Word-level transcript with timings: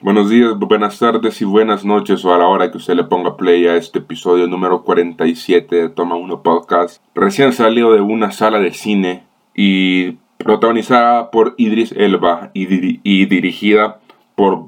buenos 0.00 0.30
días, 0.30 0.56
buenas 0.56 0.98
tardes 1.00 1.40
y 1.42 1.44
buenas 1.44 1.84
noches 1.84 2.24
o 2.24 2.32
a 2.32 2.38
la 2.38 2.46
hora 2.46 2.70
que 2.70 2.76
usted 2.76 2.94
le 2.94 3.02
ponga 3.02 3.36
play 3.36 3.66
a 3.66 3.74
este 3.74 3.98
episodio 3.98 4.46
número 4.46 4.84
47 4.84 5.74
de 5.74 5.88
Toma 5.88 6.14
1 6.14 6.42
Podcast. 6.44 7.02
Recién 7.16 7.52
salió 7.52 7.90
de 7.90 8.00
una 8.00 8.30
sala 8.30 8.60
de 8.60 8.72
cine 8.72 9.24
y 9.56 10.18
protagonizada 10.38 11.32
por 11.32 11.54
Idris 11.58 11.90
Elba 11.96 12.52
y, 12.54 12.66
dirigida 13.26 13.98
por, 14.36 14.64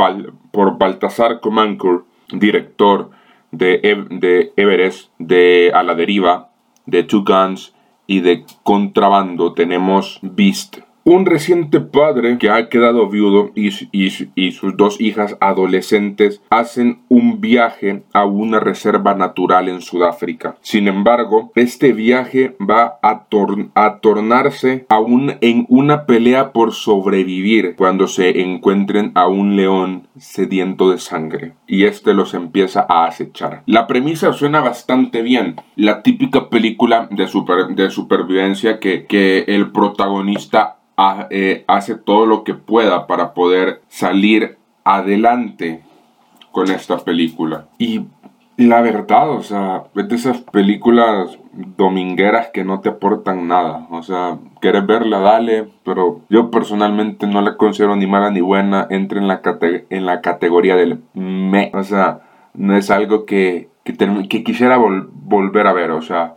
por 0.50 0.79
Baltasar 0.79 1.38
Comancourt, 1.38 2.05
director 2.33 3.10
de, 3.52 4.05
de 4.10 4.52
Everest, 4.56 5.12
de 5.20 5.70
A 5.74 5.84
la 5.84 5.95
Deriva, 5.95 6.51
de 6.87 7.05
Two 7.05 7.23
Guns 7.24 7.73
y 8.09 8.19
de 8.19 8.45
Contrabando. 8.64 9.52
Tenemos 9.52 10.19
Beast 10.23 10.78
un 11.05 11.27
reciente 11.27 11.80
padre 11.80 12.38
que 12.38 12.51
ha 12.51 12.69
quedado 12.69 13.09
viudo 13.09 13.51
y, 13.55 13.70
sus 14.52 14.77
dos 14.77 15.01
hijas 15.01 15.37
adolescentes 15.41 16.43
hacen 16.51 17.02
un 17.09 17.41
viaje 17.41 18.05
a 18.12 18.24
una 18.24 18.60
reserva 18.60 19.15
natural 19.15 19.69
en 19.69 19.80
Sudáfrica. 19.80 20.57
Sin 20.60 20.88
embargo, 20.88 21.51
este 21.55 21.93
viaje 21.93 22.57
va 22.60 22.98
a, 23.02 23.27
tornarse 24.01 24.87
aún 24.88 25.34
en 25.41 25.66
una 25.69 26.07
pelea 26.07 26.52
por 26.52 26.73
sobrevivir 26.73 27.74
cuando 27.77 28.07
se 28.07 28.43
encuentren 28.43 29.12
a 29.15 29.27
un 29.27 29.57
león 29.57 30.09
sediento 30.19 30.91
de 30.91 30.98
sangre 30.98 31.55
y 31.66 31.84
este 31.84 32.15
los 32.15 32.34
empieza 32.34 32.87
a 32.88 33.07
acechar. 33.07 33.62
La 33.66 33.87
premisa 33.87 34.32
suena 34.32 34.60
bastante 34.60 35.23
bien, 35.23 35.57
la 35.77 36.02
típica 36.02 36.48
película 36.48 37.09
de, 37.10 37.27
de 37.74 37.91
supervivencia 37.91 38.79
que, 38.79 39.07
que 39.07 39.45
el 39.48 39.73
protagonista 39.73 40.82
eh, 41.30 41.64
hace 41.66 41.96
todo 41.96 42.26
lo 42.26 42.45
que 42.45 42.54
pueda 42.54 43.06
para 43.06 43.34
poder 43.34 43.82
salir 43.88 44.58
adelante 44.84 45.82
con 46.50 46.70
esta 46.70 46.98
película. 46.98 47.66
Y 47.78 48.06
la 48.56 48.82
verdad, 48.82 49.30
o 49.30 49.42
sea, 49.42 49.84
es 49.95 50.08
de 50.08 50.14
esas 50.14 50.40
películas 50.40 51.38
domingueras 51.52 52.48
que 52.52 52.64
no 52.64 52.80
te 52.80 52.90
aportan 52.90 53.48
nada. 53.48 53.86
O 53.90 54.02
sea, 54.02 54.38
quieres 54.60 54.86
verla, 54.86 55.18
dale, 55.20 55.68
pero 55.84 56.20
yo 56.28 56.50
personalmente 56.50 57.26
no 57.26 57.40
la 57.40 57.56
considero 57.56 57.96
ni 57.96 58.06
mala 58.06 58.30
ni 58.30 58.40
buena. 58.40 58.86
Entra 58.90 59.18
en 59.18 59.28
la, 59.28 59.40
en 59.90 60.06
la 60.06 60.20
categoría 60.20 60.76
del 60.76 61.02
me. 61.14 61.73
O 61.74 61.82
sea, 61.82 62.20
no 62.54 62.76
es 62.76 62.90
algo 62.90 63.24
que, 63.24 63.70
que, 63.84 64.44
quisiera 64.44 64.78
volver 64.78 65.66
a 65.66 65.72
ver. 65.72 65.91
O 65.92 66.03
sea, 66.03 66.36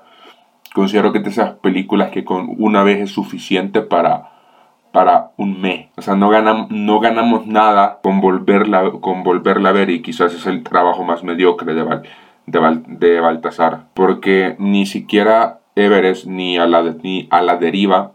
considero 0.74 1.12
que 1.12 1.20
es 1.20 1.24
de 1.26 1.32
esas 1.32 1.52
películas 1.56 2.12
que 2.12 2.24
con 2.24 2.56
una 2.58 2.84
vez 2.84 3.02
es 3.02 3.12
suficiente 3.12 3.82
para 3.82 4.35
para 4.96 5.32
un 5.36 5.60
mes. 5.60 5.90
O 5.98 6.02
sea, 6.02 6.16
no, 6.16 6.30
ganamos, 6.30 6.72
no 6.72 7.02
ganamos 7.02 7.46
nada 7.46 8.00
con 8.02 8.22
volverla, 8.22 8.92
con 9.02 9.24
volverla 9.24 9.70
a 9.70 9.74
ver 9.74 9.90
y 9.90 10.02
quizás 10.02 10.34
es 10.34 10.46
el 10.46 10.64
trabajo 10.64 11.04
más 11.04 11.22
mediocre 11.22 11.74
de, 11.74 11.84
de, 12.46 12.82
de 12.88 13.20
Baltasar. 13.20 13.88
Porque 13.94 14.56
ni 14.58 14.86
siquiera 14.86 15.60
Everest 15.76 16.28
ni 16.28 16.58
a 16.58 16.66
la, 16.66 16.82
ni 17.04 17.28
a 17.30 17.42
la 17.42 17.58
deriva 17.58 18.14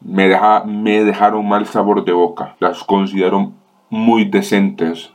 me, 0.00 0.28
deja, 0.28 0.64
me 0.64 1.04
dejaron 1.04 1.48
mal 1.48 1.64
sabor 1.66 2.04
de 2.04 2.12
boca. 2.12 2.56
Las 2.58 2.82
considero 2.82 3.52
muy 3.88 4.24
decentes 4.24 5.12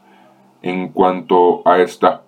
en 0.62 0.88
cuanto 0.88 1.62
a 1.68 1.80
estas 1.80 2.22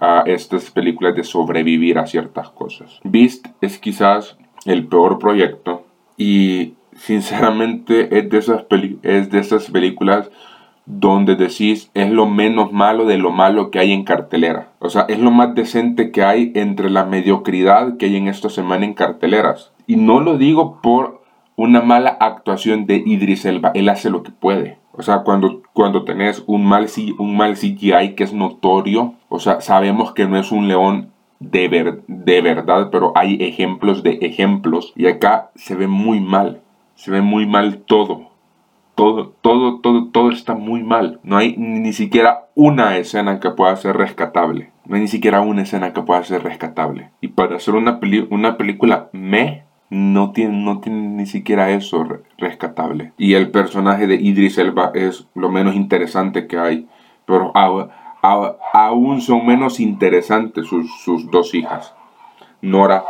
a 0.00 0.24
estas 0.26 0.72
películas 0.72 1.14
de 1.14 1.22
sobrevivir 1.22 1.96
a 1.96 2.06
ciertas 2.06 2.50
cosas. 2.50 2.98
Beast 3.04 3.46
es 3.60 3.78
quizás 3.78 4.36
el 4.64 4.88
peor 4.88 5.20
proyecto 5.20 5.84
y 6.16 6.74
sinceramente 6.96 8.18
es 8.18 8.28
de 8.30 8.38
esas, 8.38 8.64
es 9.02 9.30
de 9.30 9.38
esas 9.38 9.70
películas 9.70 10.30
donde 10.84 11.36
decís 11.36 11.90
es 11.94 12.10
lo 12.10 12.26
menos 12.26 12.72
malo 12.72 13.04
de 13.04 13.16
lo 13.16 13.30
malo 13.30 13.70
que 13.70 13.78
hay 13.78 13.92
en 13.92 14.04
cartelera. 14.04 14.72
O 14.78 14.90
sea, 14.90 15.06
es 15.08 15.18
lo 15.18 15.30
más 15.30 15.54
decente 15.54 16.10
que 16.10 16.24
hay 16.24 16.52
entre 16.54 16.90
la 16.90 17.04
mediocridad 17.04 17.96
que 17.96 18.06
hay 18.06 18.16
en 18.16 18.28
esta 18.28 18.50
semana 18.50 18.84
en 18.84 18.94
carteleras. 18.94 19.72
Y 19.86 19.96
no 19.96 20.20
lo 20.20 20.38
digo 20.38 20.80
por 20.82 21.22
una 21.56 21.80
mala 21.82 22.10
actuación 22.20 22.86
de 22.86 23.02
Idris 23.04 23.44
Elba, 23.44 23.70
él 23.74 23.88
hace 23.88 24.10
lo 24.10 24.22
que 24.22 24.32
puede. 24.32 24.78
O 24.92 25.02
sea, 25.02 25.22
cuando, 25.22 25.62
cuando 25.72 26.04
tenés 26.04 26.42
un 26.46 26.66
mal, 26.66 26.86
un 27.18 27.36
mal 27.36 27.54
CGI 27.54 28.14
que 28.14 28.24
es 28.24 28.32
notorio, 28.32 29.14
o 29.28 29.38
sea, 29.38 29.60
sabemos 29.60 30.12
que 30.12 30.26
no 30.26 30.38
es 30.38 30.52
un 30.52 30.68
león 30.68 31.10
de, 31.40 32.02
de 32.06 32.40
verdad, 32.40 32.90
pero 32.90 33.12
hay 33.14 33.38
ejemplos 33.40 34.02
de 34.02 34.18
ejemplos. 34.22 34.92
Y 34.96 35.06
acá 35.06 35.50
se 35.54 35.74
ve 35.74 35.86
muy 35.86 36.20
mal 36.20 36.60
se 37.02 37.10
ve 37.10 37.20
muy 37.20 37.46
mal 37.46 37.78
todo. 37.78 38.30
Todo, 38.94 39.34
todo, 39.40 39.80
todo, 39.80 40.10
todo 40.12 40.30
está 40.30 40.54
muy 40.54 40.84
mal. 40.84 41.18
No 41.24 41.36
hay 41.36 41.56
ni 41.56 41.92
siquiera 41.92 42.46
una 42.54 42.96
escena 42.96 43.40
que 43.40 43.50
pueda 43.50 43.74
ser 43.74 43.96
rescatable. 43.96 44.70
No 44.86 44.94
hay 44.94 45.00
ni 45.02 45.08
siquiera 45.08 45.40
una 45.40 45.62
escena 45.62 45.92
que 45.92 46.02
pueda 46.02 46.22
ser 46.22 46.44
rescatable. 46.44 47.10
Y 47.20 47.28
para 47.28 47.56
hacer 47.56 47.74
una, 47.74 47.98
una 48.30 48.56
película 48.56 49.08
me, 49.10 49.64
no 49.90 50.30
tiene, 50.30 50.56
no 50.58 50.78
tiene 50.78 51.08
ni 51.08 51.26
siquiera 51.26 51.70
eso 51.70 52.06
rescatable. 52.38 53.10
Y 53.18 53.34
el 53.34 53.50
personaje 53.50 54.06
de 54.06 54.14
Idris 54.14 54.58
Elba 54.58 54.92
es 54.94 55.26
lo 55.34 55.48
menos 55.48 55.74
interesante 55.74 56.46
que 56.46 56.60
hay. 56.60 56.86
Pero 57.26 57.50
aún 58.72 59.20
son 59.22 59.44
menos 59.44 59.80
interesantes 59.80 60.68
sus, 60.68 60.88
sus, 61.02 61.28
dos 61.32 61.52
hijas, 61.52 61.96
Nora 62.60 63.02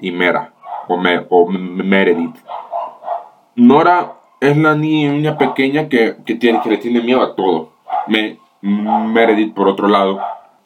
y 0.00 0.10
Mera, 0.10 0.52
o, 0.88 1.00
o 1.30 1.48
Meredith. 1.48 2.38
Nora 3.56 4.12
es 4.40 4.56
la 4.56 4.74
niña 4.74 5.38
pequeña 5.38 5.88
que, 5.88 6.12
tiene, 6.38 6.60
que 6.62 6.70
le 6.70 6.76
tiene 6.76 7.00
miedo 7.00 7.22
a 7.22 7.34
todo. 7.34 7.72
Me, 8.06 8.38
Meredith, 8.60 9.54
por 9.54 9.66
otro 9.68 9.88
lado, 9.88 10.20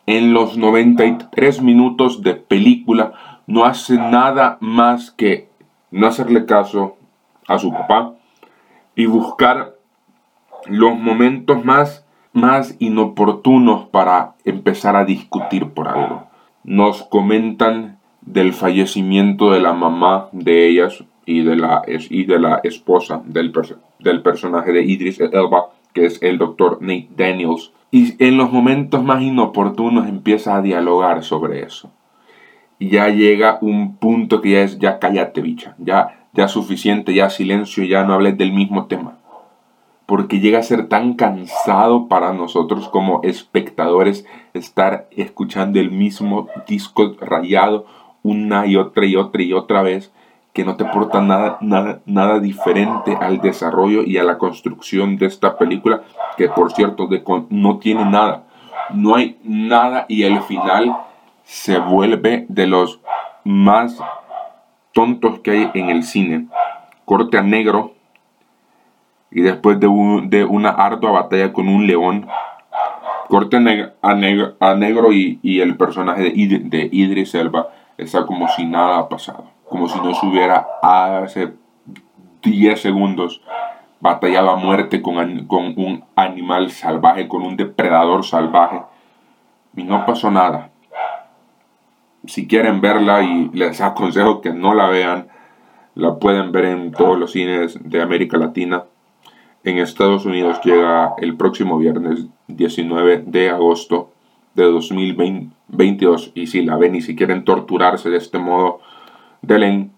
en 0.06 0.32
los 0.32 0.56
93 0.56 1.62
minutos 1.62 2.22
de 2.22 2.34
película 2.34 3.12
no 3.46 3.64
hace 3.64 3.96
nada 3.96 4.58
más 4.60 5.12
que 5.12 5.48
no 5.92 6.08
hacerle 6.08 6.46
caso 6.46 6.96
a 7.46 7.58
su 7.58 7.72
papá 7.72 8.14
y 8.96 9.06
buscar 9.06 9.74
los 10.66 10.98
momentos 10.98 11.64
más, 11.64 12.04
más 12.32 12.74
inoportunos 12.80 13.86
para 13.88 14.34
empezar 14.44 14.96
a 14.96 15.04
discutir 15.04 15.70
por 15.70 15.86
algo. 15.86 16.24
Nos 16.64 17.04
comentan 17.04 17.98
del 18.20 18.52
fallecimiento 18.52 19.52
de 19.52 19.60
la 19.60 19.72
mamá 19.72 20.28
de 20.32 20.68
ellas, 20.68 21.04
y 21.30 21.42
de 21.42 21.54
la, 21.54 21.82
y 21.86 22.24
de 22.24 22.40
la 22.40 22.60
esposa 22.64 23.22
del, 23.24 23.52
del 24.00 24.22
personaje 24.22 24.72
de 24.72 24.82
Idris 24.82 25.20
Elba, 25.20 25.70
que 25.92 26.06
es 26.06 26.20
el 26.22 26.38
doctor 26.38 26.78
Nate 26.80 27.08
Daniels. 27.16 27.72
Y 27.92 28.22
en 28.24 28.36
los 28.36 28.52
momentos 28.52 29.02
más 29.04 29.22
inoportunos 29.22 30.08
empieza 30.08 30.56
a 30.56 30.62
dialogar 30.62 31.22
sobre 31.22 31.62
eso. 31.62 31.90
Y 32.80 32.88
ya 32.88 33.08
llega 33.10 33.58
un 33.60 33.96
punto 33.96 34.40
que 34.40 34.50
ya 34.50 34.62
es, 34.62 34.78
ya 34.78 34.98
cállate 34.98 35.40
bicha, 35.40 35.76
ya, 35.78 36.26
ya 36.32 36.48
suficiente, 36.48 37.14
ya 37.14 37.30
silencio, 37.30 37.84
ya 37.84 38.02
no 38.02 38.14
hables 38.14 38.36
del 38.36 38.52
mismo 38.52 38.86
tema. 38.86 39.18
Porque 40.06 40.40
llega 40.40 40.58
a 40.58 40.64
ser 40.64 40.88
tan 40.88 41.14
cansado 41.14 42.08
para 42.08 42.32
nosotros 42.32 42.88
como 42.88 43.20
espectadores 43.22 44.26
estar 44.52 45.08
escuchando 45.12 45.78
el 45.78 45.92
mismo 45.92 46.48
disco 46.66 47.14
rayado 47.20 47.86
una 48.22 48.66
y 48.66 48.76
otra 48.76 49.06
y 49.06 49.14
otra 49.14 49.42
y 49.42 49.52
otra 49.52 49.82
vez 49.82 50.12
que 50.52 50.64
no 50.64 50.76
te 50.76 50.84
aporta 50.84 51.20
nada, 51.20 51.58
nada, 51.60 52.00
nada 52.06 52.40
diferente 52.40 53.16
al 53.20 53.40
desarrollo 53.40 54.02
y 54.02 54.18
a 54.18 54.24
la 54.24 54.38
construcción 54.38 55.16
de 55.16 55.26
esta 55.26 55.56
película, 55.56 56.02
que 56.36 56.48
por 56.48 56.72
cierto 56.72 57.08
no 57.50 57.78
tiene 57.78 58.04
nada. 58.04 58.44
No 58.92 59.14
hay 59.14 59.38
nada 59.44 60.06
y 60.08 60.24
el 60.24 60.42
final 60.42 60.96
se 61.44 61.78
vuelve 61.78 62.46
de 62.48 62.66
los 62.66 63.00
más 63.44 63.98
tontos 64.92 65.38
que 65.40 65.52
hay 65.52 65.70
en 65.74 65.90
el 65.90 66.02
cine. 66.02 66.48
Corte 67.04 67.38
a 67.38 67.42
negro 67.42 67.94
y 69.30 69.42
después 69.42 69.78
de, 69.78 69.86
una 69.86 70.70
ardua 70.70 71.12
batalla 71.12 71.52
con 71.52 71.68
un 71.68 71.86
león, 71.86 72.26
corte 73.28 73.56
a, 73.56 73.60
negro, 73.60 74.56
a 74.58 74.74
negro 74.74 75.12
y, 75.12 75.38
y, 75.42 75.60
el 75.60 75.76
personaje 75.76 76.22
de, 76.22 76.58
de 76.64 76.88
Idris 76.90 77.36
Elba 77.36 77.68
está 77.96 78.26
como 78.26 78.48
si 78.48 78.64
nada 78.64 78.98
ha 78.98 79.08
pasado 79.08 79.59
como 79.70 79.88
si 79.88 79.98
no 80.00 80.12
se 80.14 80.26
hubiera 80.26 80.66
hace 80.82 81.54
10 82.42 82.80
segundos 82.80 83.40
batallado 84.00 84.50
a 84.50 84.56
muerte 84.56 85.00
con, 85.00 85.46
con 85.46 85.74
un 85.76 86.04
animal 86.16 86.70
salvaje, 86.70 87.28
con 87.28 87.42
un 87.42 87.56
depredador 87.56 88.24
salvaje. 88.24 88.82
Y 89.76 89.84
no 89.84 90.04
pasó 90.04 90.30
nada. 90.30 90.70
Si 92.26 92.46
quieren 92.46 92.80
verla 92.80 93.22
y 93.22 93.48
les 93.54 93.80
aconsejo 93.80 94.40
que 94.40 94.52
no 94.52 94.74
la 94.74 94.88
vean, 94.88 95.28
la 95.94 96.16
pueden 96.16 96.50
ver 96.50 96.64
en 96.66 96.92
todos 96.92 97.18
los 97.18 97.32
cines 97.32 97.78
de 97.82 98.02
América 98.02 98.36
Latina. 98.36 98.84
En 99.62 99.78
Estados 99.78 100.24
Unidos 100.26 100.60
llega 100.64 101.14
el 101.18 101.36
próximo 101.36 101.78
viernes 101.78 102.26
19 102.48 103.24
de 103.26 103.50
agosto 103.50 104.10
de 104.54 104.64
2022. 104.64 106.32
Y 106.34 106.46
si 106.48 106.62
la 106.62 106.76
ven 106.76 106.94
y 106.94 107.02
si 107.02 107.14
quieren 107.14 107.44
torturarse 107.44 108.10
de 108.10 108.16
este 108.16 108.38
modo, 108.38 108.80
denle, 109.42 109.90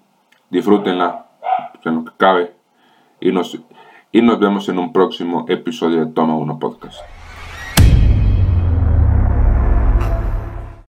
disfrútenla, 0.50 1.26
en 1.84 1.94
lo 1.96 2.04
que 2.04 2.12
cabe. 2.16 2.54
Y, 3.20 3.32
nos, 3.32 3.58
y 4.10 4.22
nos 4.22 4.38
vemos 4.38 4.68
en 4.68 4.78
un 4.78 4.92
próximo 4.92 5.46
episodio 5.48 6.04
de 6.04 6.12
Toma 6.12 6.36
1 6.36 6.58
Podcast. 6.58 7.00